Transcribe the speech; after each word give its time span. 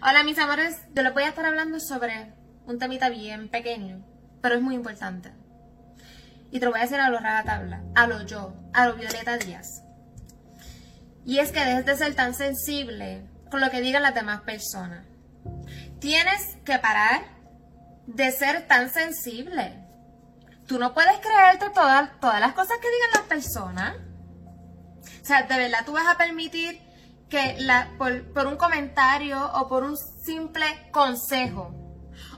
Hola 0.00 0.22
mis 0.22 0.38
amores, 0.38 0.76
yo 0.94 1.02
les 1.02 1.12
voy 1.12 1.24
a 1.24 1.30
estar 1.30 1.44
hablando 1.44 1.80
sobre 1.80 2.32
un 2.66 2.78
temita 2.78 3.08
bien 3.08 3.48
pequeño, 3.48 4.04
pero 4.40 4.54
es 4.54 4.60
muy 4.60 4.76
importante. 4.76 5.32
Y 6.52 6.60
te 6.60 6.66
lo 6.66 6.70
voy 6.70 6.78
a 6.78 6.84
decir 6.84 7.00
a 7.00 7.10
lo 7.10 7.18
tabla, 7.18 7.82
a 7.96 8.06
lo 8.06 8.22
yo, 8.22 8.54
a 8.72 8.86
lo 8.86 8.94
Violeta 8.94 9.36
Díaz. 9.38 9.82
Y 11.26 11.40
es 11.40 11.50
que 11.50 11.64
dejes 11.64 11.84
de 11.84 11.96
ser 11.96 12.14
tan 12.14 12.32
sensible 12.32 13.26
con 13.50 13.60
lo 13.60 13.70
que 13.70 13.80
digan 13.80 14.04
las 14.04 14.14
demás 14.14 14.42
personas. 14.42 15.04
Tienes 15.98 16.56
que 16.64 16.78
parar 16.78 17.22
de 18.06 18.30
ser 18.30 18.68
tan 18.68 18.90
sensible. 18.90 19.84
Tú 20.68 20.78
no 20.78 20.94
puedes 20.94 21.18
creerte 21.18 21.70
todas, 21.70 22.20
todas 22.20 22.38
las 22.38 22.52
cosas 22.52 22.78
que 22.80 22.88
digan 22.88 23.10
las 23.14 23.22
personas. 23.22 23.96
O 25.20 25.24
sea, 25.24 25.42
de 25.42 25.56
verdad 25.56 25.84
tú 25.84 25.90
vas 25.90 26.06
a 26.06 26.16
permitir 26.16 26.87
que 27.28 27.56
la, 27.60 27.90
por, 27.98 28.46
un 28.46 28.56
comentario 28.56 29.50
o 29.54 29.68
por 29.68 29.84
un 29.84 29.96
simple 29.96 30.90
consejo 30.90 31.74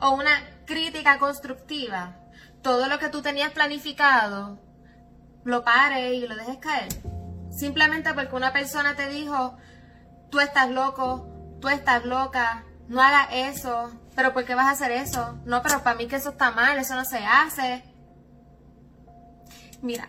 o 0.00 0.10
una 0.10 0.30
crítica 0.66 1.18
constructiva, 1.18 2.16
todo 2.62 2.88
lo 2.88 2.98
que 2.98 3.08
tú 3.08 3.22
tenías 3.22 3.52
planificado, 3.52 4.60
lo 5.44 5.64
pares 5.64 6.14
y 6.14 6.26
lo 6.26 6.36
dejes 6.36 6.58
caer. 6.58 6.88
Simplemente 7.50 8.12
porque 8.14 8.34
una 8.34 8.52
persona 8.52 8.94
te 8.96 9.08
dijo, 9.08 9.56
tú 10.30 10.40
estás 10.40 10.70
loco, 10.70 11.58
tú 11.60 11.68
estás 11.68 12.04
loca, 12.04 12.64
no 12.88 13.02
hagas 13.02 13.28
eso, 13.32 13.90
pero 14.14 14.32
¿por 14.32 14.44
qué 14.44 14.54
vas 14.54 14.66
a 14.66 14.70
hacer 14.70 14.92
eso? 14.92 15.38
No, 15.44 15.62
pero 15.62 15.82
para 15.82 15.96
mí 15.96 16.06
que 16.06 16.16
eso 16.16 16.30
está 16.30 16.50
mal, 16.50 16.78
eso 16.78 16.94
no 16.94 17.04
se 17.04 17.18
hace. 17.18 17.84
Mira, 19.82 20.08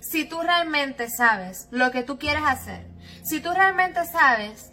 si 0.00 0.24
tú 0.24 0.40
realmente 0.40 1.08
sabes 1.10 1.68
lo 1.70 1.90
que 1.90 2.02
tú 2.02 2.18
quieres 2.18 2.42
hacer, 2.44 2.87
si 3.22 3.40
tú 3.40 3.52
realmente 3.52 4.04
sabes 4.04 4.72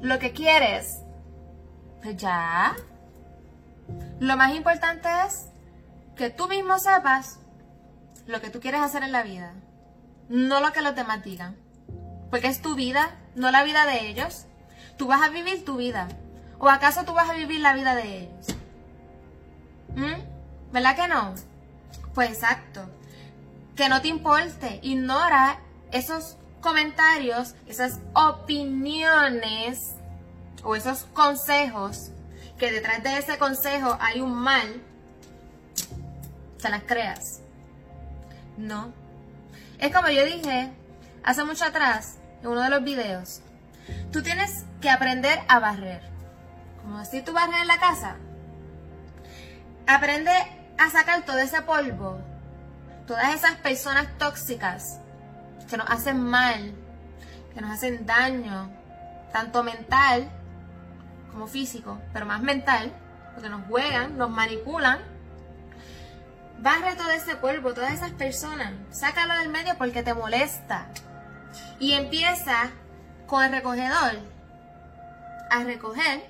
lo 0.00 0.18
que 0.18 0.32
quieres, 0.32 1.02
pues 2.02 2.16
ya. 2.16 2.74
Lo 4.20 4.36
más 4.36 4.54
importante 4.54 5.08
es 5.26 5.48
que 6.16 6.30
tú 6.30 6.48
mismo 6.48 6.78
sepas 6.78 7.38
lo 8.26 8.40
que 8.40 8.50
tú 8.50 8.60
quieres 8.60 8.80
hacer 8.80 9.02
en 9.02 9.12
la 9.12 9.22
vida, 9.22 9.54
no 10.28 10.60
lo 10.60 10.72
que 10.72 10.82
los 10.82 10.94
demás 10.94 11.22
digan. 11.24 11.56
Porque 12.30 12.48
es 12.48 12.62
tu 12.62 12.74
vida, 12.74 13.10
no 13.34 13.50
la 13.50 13.62
vida 13.62 13.84
de 13.84 14.08
ellos. 14.08 14.46
Tú 14.96 15.06
vas 15.06 15.20
a 15.22 15.28
vivir 15.28 15.64
tu 15.64 15.76
vida. 15.76 16.08
¿O 16.58 16.68
acaso 16.68 17.04
tú 17.04 17.12
vas 17.12 17.28
a 17.28 17.34
vivir 17.34 17.60
la 17.60 17.74
vida 17.74 17.94
de 17.94 18.20
ellos? 18.20 18.46
¿Mm? 19.94 20.72
¿Verdad 20.72 20.96
que 20.96 21.08
no? 21.08 21.34
Pues 22.14 22.30
exacto. 22.30 22.88
Que 23.76 23.88
no 23.88 24.00
te 24.00 24.08
importe. 24.08 24.80
Ignora 24.82 25.58
esos 25.90 26.38
comentarios, 26.62 27.54
esas 27.66 28.00
opiniones 28.14 29.92
o 30.62 30.74
esos 30.74 31.04
consejos, 31.12 32.10
que 32.58 32.70
detrás 32.72 33.02
de 33.02 33.18
ese 33.18 33.36
consejo 33.36 33.98
hay 34.00 34.20
un 34.20 34.32
mal, 34.32 34.80
se 36.56 36.70
las 36.70 36.84
creas. 36.84 37.40
No. 38.56 38.92
Es 39.78 39.92
como 39.94 40.08
yo 40.08 40.24
dije 40.24 40.70
hace 41.24 41.44
mucho 41.44 41.64
atrás, 41.64 42.18
en 42.40 42.48
uno 42.48 42.62
de 42.62 42.70
los 42.70 42.82
videos, 42.82 43.40
tú 44.12 44.22
tienes 44.22 44.64
que 44.80 44.90
aprender 44.90 45.40
a 45.48 45.58
barrer. 45.58 46.02
Como 46.82 47.04
si 47.04 47.22
tú 47.22 47.32
barres 47.32 47.60
en 47.60 47.68
la 47.68 47.78
casa. 47.78 48.16
Aprende 49.86 50.32
a 50.78 50.90
sacar 50.90 51.24
todo 51.24 51.38
ese 51.38 51.62
polvo, 51.62 52.18
todas 53.06 53.34
esas 53.34 53.56
personas 53.56 54.06
tóxicas 54.18 55.01
que 55.72 55.78
nos 55.78 55.90
hacen 55.90 56.20
mal, 56.22 56.74
que 57.54 57.60
nos 57.62 57.70
hacen 57.70 58.04
daño, 58.04 58.70
tanto 59.32 59.62
mental 59.64 60.30
como 61.30 61.46
físico, 61.46 61.98
pero 62.12 62.26
más 62.26 62.42
mental, 62.42 62.92
porque 63.32 63.48
nos 63.48 63.66
juegan, 63.66 64.18
nos 64.18 64.28
manipulan. 64.28 64.98
Barre 66.58 66.94
todo 66.94 67.10
ese 67.10 67.36
polvo, 67.36 67.72
todas 67.72 67.94
esas 67.94 68.12
personas, 68.12 68.74
sácalo 68.90 69.34
del 69.38 69.48
medio 69.48 69.78
porque 69.78 70.02
te 70.02 70.12
molesta. 70.12 70.88
Y 71.80 71.94
empieza 71.94 72.70
con 73.26 73.42
el 73.42 73.50
recogedor 73.50 74.20
a 75.50 75.64
recoger 75.64 76.28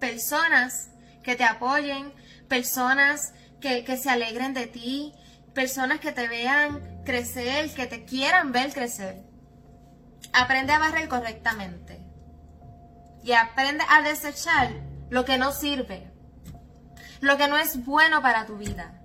personas 0.00 0.88
que 1.22 1.36
te 1.36 1.44
apoyen, 1.44 2.10
personas 2.48 3.34
que, 3.60 3.84
que, 3.84 3.98
se 3.98 4.08
alegren 4.08 4.54
de 4.54 4.66
ti, 4.66 5.12
personas 5.56 5.98
que 5.98 6.12
te 6.12 6.28
vean 6.28 7.02
crecer, 7.04 7.74
que 7.74 7.86
te 7.86 8.04
quieran 8.04 8.52
ver 8.52 8.72
crecer. 8.72 9.24
Aprende 10.32 10.72
a 10.72 10.78
barrer 10.78 11.08
correctamente. 11.08 11.98
Y 13.24 13.32
aprende 13.32 13.82
a 13.90 14.02
desechar 14.02 14.70
lo 15.10 15.24
que 15.24 15.38
no 15.38 15.50
sirve. 15.50 16.12
Lo 17.20 17.36
que 17.36 17.48
no 17.48 17.56
es 17.56 17.84
bueno 17.84 18.22
para 18.22 18.46
tu 18.46 18.56
vida. 18.56 19.00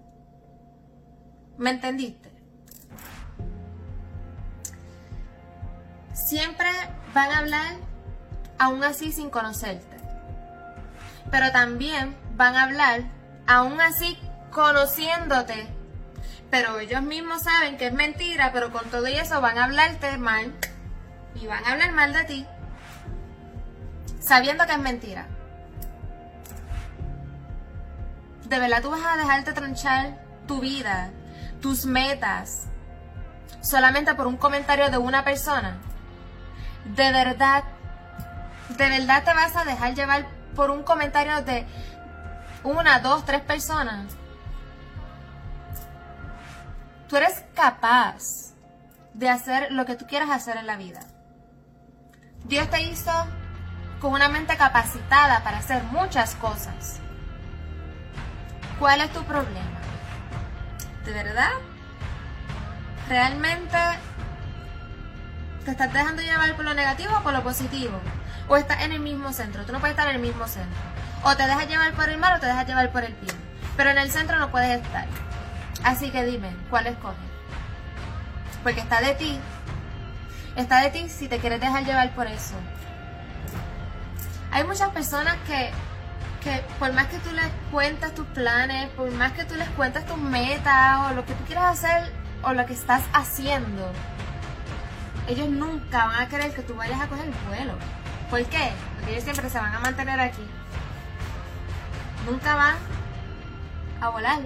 ¿Me 1.57 1.71
entendiste? 1.71 2.31
siempre 6.31 6.69
van 7.13 7.29
a 7.29 7.39
hablar 7.39 7.75
aún 8.57 8.85
así 8.85 9.11
sin 9.11 9.29
conocerte. 9.29 9.97
Pero 11.29 11.51
también 11.51 12.15
van 12.37 12.55
a 12.55 12.63
hablar 12.63 13.01
aún 13.47 13.81
así 13.81 14.17
conociéndote. 14.49 15.80
Pero 16.51 16.79
ellos 16.79 17.01
mismos 17.01 17.43
saben 17.43 17.77
que 17.77 17.87
es 17.87 17.93
mentira, 17.93 18.51
pero 18.51 18.71
con 18.71 18.89
todo 18.89 19.07
eso 19.07 19.41
van 19.41 19.57
a 19.57 19.63
hablarte 19.63 20.17
mal. 20.17 20.53
Y 21.33 21.47
van 21.47 21.65
a 21.65 21.71
hablar 21.71 21.93
mal 21.93 22.13
de 22.13 22.23
ti. 22.25 22.45
Sabiendo 24.19 24.65
que 24.67 24.73
es 24.73 24.79
mentira. 24.79 25.27
De 28.47 28.59
verdad 28.59 28.81
tú 28.81 28.91
vas 28.91 29.01
a 29.03 29.17
dejarte 29.17 29.53
tranchar 29.53 30.23
tu 30.45 30.59
vida, 30.59 31.09
tus 31.61 31.85
metas, 31.85 32.67
solamente 33.61 34.13
por 34.13 34.27
un 34.27 34.35
comentario 34.35 34.89
de 34.89 34.97
una 34.97 35.23
persona 35.23 35.79
de 36.85 37.11
verdad, 37.11 37.63
de 38.69 38.89
verdad 38.89 39.23
te 39.23 39.33
vas 39.33 39.55
a 39.55 39.65
dejar 39.65 39.93
llevar 39.93 40.25
por 40.55 40.71
un 40.71 40.83
comentario 40.83 41.41
de 41.41 41.65
una, 42.63 42.99
dos, 42.99 43.25
tres 43.25 43.41
personas. 43.41 44.13
Tú 47.11 47.17
eres 47.17 47.43
capaz 47.55 48.53
de 49.13 49.29
hacer 49.29 49.73
lo 49.73 49.85
que 49.85 49.97
tú 49.97 50.07
quieras 50.07 50.29
hacer 50.29 50.55
en 50.55 50.65
la 50.65 50.77
vida. 50.77 51.01
Dios 52.45 52.69
te 52.69 52.83
hizo 52.83 53.11
con 53.99 54.13
una 54.13 54.29
mente 54.29 54.55
capacitada 54.55 55.43
para 55.43 55.57
hacer 55.57 55.83
muchas 55.83 56.35
cosas. 56.35 57.01
¿Cuál 58.79 59.01
es 59.01 59.11
tu 59.11 59.25
problema? 59.25 59.81
¿De 61.03 61.11
verdad? 61.11 61.51
¿Realmente 63.09 63.77
¿Te 65.65 65.71
estás 65.71 65.91
dejando 65.91 66.21
llevar 66.21 66.55
por 66.55 66.63
lo 66.63 66.73
negativo 66.73 67.13
o 67.17 67.23
por 67.23 67.33
lo 67.33 67.43
positivo? 67.43 67.99
¿O 68.47 68.55
estás 68.55 68.83
en 68.83 68.93
el 68.93 69.01
mismo 69.01 69.33
centro? 69.33 69.65
Tú 69.65 69.73
no 69.73 69.81
puedes 69.81 69.97
estar 69.97 70.07
en 70.07 70.15
el 70.15 70.21
mismo 70.21 70.47
centro. 70.47 70.79
O 71.25 71.35
te 71.35 71.43
dejas 71.45 71.67
llevar 71.67 71.91
por 71.91 72.07
el 72.07 72.17
mal 72.17 72.37
o 72.37 72.39
te 72.39 72.45
dejas 72.45 72.65
llevar 72.65 72.89
por 72.93 73.03
el 73.03 73.15
bien. 73.15 73.35
Pero 73.75 73.89
en 73.89 73.97
el 73.97 74.09
centro 74.09 74.39
no 74.39 74.49
puedes 74.49 74.81
estar. 74.81 75.07
Así 75.83 76.11
que 76.11 76.23
dime, 76.25 76.55
¿cuál 76.69 76.87
escoges? 76.87 77.17
Porque 78.63 78.81
está 78.81 79.01
de 79.01 79.15
ti. 79.15 79.39
Está 80.55 80.81
de 80.81 80.89
ti 80.91 81.09
si 81.09 81.27
te 81.27 81.39
quieres 81.39 81.59
dejar 81.59 81.85
llevar 81.85 82.13
por 82.13 82.27
eso. 82.27 82.55
Hay 84.51 84.63
muchas 84.65 84.89
personas 84.89 85.37
que, 85.47 85.71
que 86.43 86.63
por 86.77 86.91
más 86.93 87.07
que 87.07 87.17
tú 87.19 87.31
les 87.31 87.47
cuentas 87.71 88.13
tus 88.13 88.27
planes, 88.27 88.89
por 88.89 89.09
más 89.11 89.31
que 89.31 89.45
tú 89.45 89.55
les 89.55 89.69
cuentas 89.69 90.05
tus 90.05 90.17
metas 90.17 91.09
o 91.09 91.13
lo 91.13 91.25
que 91.25 91.33
tú 91.33 91.43
quieras 91.45 91.79
hacer 91.79 92.11
o 92.43 92.53
lo 92.53 92.65
que 92.65 92.73
estás 92.73 93.01
haciendo, 93.13 93.91
ellos 95.27 95.47
nunca 95.49 96.05
van 96.05 96.23
a 96.23 96.27
querer 96.27 96.53
que 96.53 96.61
tú 96.63 96.75
vayas 96.75 96.99
a 96.99 97.07
coger 97.07 97.27
el 97.27 97.33
vuelo. 97.47 97.73
¿Por 98.29 98.43
qué? 98.45 98.71
Porque 98.95 99.11
ellos 99.11 99.23
siempre 99.23 99.49
se 99.49 99.57
van 99.57 99.73
a 99.73 99.79
mantener 99.79 100.19
aquí. 100.19 100.45
Nunca 102.25 102.55
van 102.55 102.75
a 104.01 104.09
volar. 104.09 104.39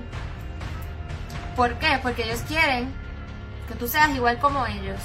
¿Por 1.55 1.75
qué? 1.79 1.99
Porque 2.01 2.23
ellos 2.23 2.41
quieren 2.47 2.93
que 3.67 3.75
tú 3.75 3.87
seas 3.87 4.09
igual 4.09 4.39
como 4.39 4.65
ellos. 4.65 4.99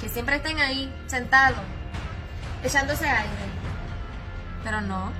Que 0.00 0.08
siempre 0.08 0.36
estén 0.36 0.58
ahí, 0.60 0.92
sentados, 1.06 1.62
echándose 2.62 3.08
aire. 3.08 3.30
Pero 4.64 4.80
no. 4.80 5.12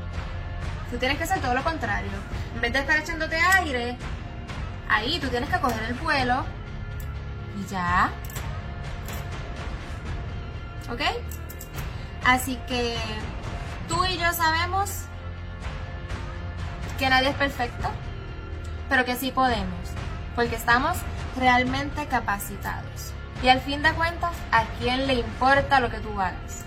Tú 0.90 0.98
tienes 0.98 1.18
que 1.18 1.24
hacer 1.24 1.40
todo 1.40 1.54
lo 1.54 1.62
contrario. 1.62 2.10
En 2.54 2.60
vez 2.60 2.72
de 2.72 2.80
estar 2.80 2.98
echándote 2.98 3.36
aire, 3.36 3.96
ahí 4.88 5.18
tú 5.20 5.28
tienes 5.28 5.48
que 5.48 5.60
coger 5.60 5.82
el 5.84 5.94
vuelo 5.94 6.44
y 7.58 7.70
ya. 7.70 8.10
¿Ok? 10.90 11.00
Así 12.24 12.58
que 12.66 12.96
tú 13.88 14.04
y 14.04 14.18
yo 14.18 14.32
sabemos 14.32 15.02
que 16.98 17.08
nadie 17.08 17.30
es 17.30 17.36
perfecto, 17.36 17.90
pero 18.88 19.04
que 19.04 19.16
sí 19.16 19.30
podemos, 19.30 19.83
porque 20.34 20.56
estamos 20.56 20.96
realmente 21.36 22.06
capacitados. 22.06 23.12
Y 23.42 23.48
al 23.48 23.60
fin 23.60 23.82
de 23.82 23.92
cuentas, 23.92 24.32
¿a 24.52 24.64
quién 24.78 25.06
le 25.06 25.14
importa 25.14 25.80
lo 25.80 25.90
que 25.90 25.98
tú 25.98 26.20
hagas? 26.20 26.64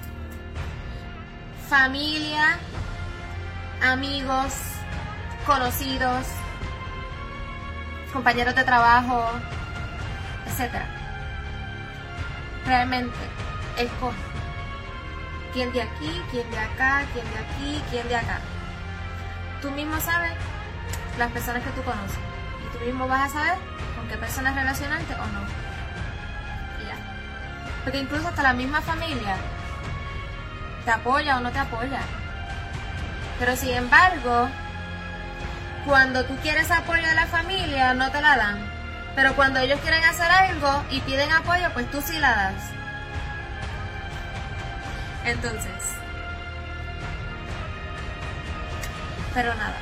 familia, 1.67 2.57
amigos, 3.83 4.53
conocidos, 5.45 6.25
compañeros 8.13 8.55
de 8.55 8.63
trabajo, 8.63 9.31
etc. 10.45 10.75
Realmente, 12.65 13.17
escoge 13.77 14.15
quién 15.53 15.73
de 15.73 15.81
aquí, 15.81 16.21
quién 16.31 16.49
de 16.51 16.57
acá, 16.57 17.03
quién 17.13 17.25
de 17.31 17.37
aquí, 17.37 17.83
quién 17.89 18.07
de 18.07 18.15
acá. 18.15 18.39
Tú 19.61 19.69
mismo 19.71 19.99
sabes 19.99 20.33
las 21.17 21.31
personas 21.31 21.63
que 21.63 21.69
tú 21.71 21.83
conoces 21.83 22.36
tú 22.67 22.79
mismo 22.79 23.07
vas 23.07 23.29
a 23.29 23.33
saber 23.33 23.57
con 23.95 24.07
qué 24.07 24.17
personas 24.17 24.55
relacionarte 24.55 25.13
o 25.13 25.25
no. 25.27 25.41
Y 26.81 26.87
ya. 26.87 26.95
Porque 27.83 27.99
incluso 27.99 28.27
hasta 28.27 28.43
la 28.43 28.53
misma 28.53 28.81
familia 28.81 29.35
te 30.85 30.91
apoya 30.91 31.37
o 31.37 31.39
no 31.41 31.51
te 31.51 31.59
apoya. 31.59 32.01
Pero 33.39 33.55
sin 33.55 33.73
embargo, 33.73 34.49
cuando 35.85 36.25
tú 36.25 36.35
quieres 36.37 36.71
apoyo 36.71 37.05
de 37.07 37.15
la 37.15 37.27
familia, 37.27 37.93
no 37.93 38.11
te 38.11 38.21
la 38.21 38.37
dan. 38.37 38.77
Pero 39.15 39.35
cuando 39.35 39.59
ellos 39.59 39.79
quieren 39.81 40.03
hacer 40.03 40.29
algo 40.29 40.83
y 40.89 41.01
piden 41.01 41.31
apoyo, 41.31 41.71
pues 41.73 41.89
tú 41.91 42.01
sí 42.01 42.17
la 42.19 42.35
das. 42.35 42.63
Entonces. 45.25 45.71
Pero 49.33 49.53
nada, 49.55 49.75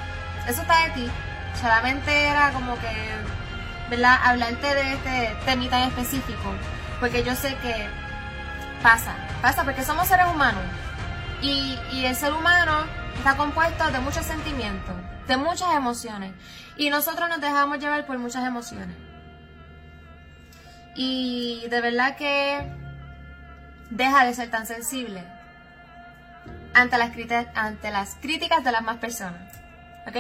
eso 0.48 0.62
está 0.62 0.88
de 0.88 0.90
ti. 0.92 1.12
Solamente 1.60 2.28
era 2.28 2.52
como 2.52 2.76
que, 2.76 3.90
¿verdad? 3.90 4.20
Hablarte 4.24 4.76
de 4.76 4.94
este 4.94 5.36
temita 5.46 5.86
específico. 5.86 6.54
Porque 7.00 7.24
yo 7.24 7.36
sé 7.36 7.56
que 7.58 7.88
pasa, 8.82 9.16
pasa 9.42 9.64
porque 9.64 9.84
somos 9.84 10.08
seres 10.08 10.28
humanos. 10.28 10.64
Y, 11.42 11.78
y 11.92 12.06
el 12.06 12.16
ser 12.16 12.34
humano 12.34 12.86
está 13.18 13.36
compuesto 13.38 13.92
de 13.92 14.00
muchos 14.00 14.26
sentimientos, 14.26 14.96
de 15.28 15.38
muchas 15.38 15.74
emociones. 15.76 16.34
Y 16.78 16.90
nosotros 16.90 17.30
nos 17.30 17.42
dejamos 17.42 17.80
llevar 17.80 18.06
por 18.06 18.18
muchas 18.18 18.46
emociones. 18.46 18.96
Y 20.96 21.66
de 21.70 21.82
verdad 21.82 22.16
que 22.16 22.72
deja 23.90 24.26
de 24.26 24.34
ser 24.34 24.50
tan 24.50 24.66
sensible 24.66 25.24
ante 26.74 26.98
las, 26.98 27.12
ante 27.56 27.92
las 27.92 28.16
críticas 28.16 28.64
de 28.64 28.72
las 28.72 28.82
más 28.82 28.98
personas. 28.98 29.42
¿Ok? 30.08 30.16